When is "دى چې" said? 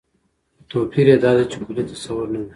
1.37-1.57